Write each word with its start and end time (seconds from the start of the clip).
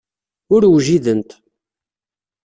Ur 0.53 0.63
wjident. 0.73 1.29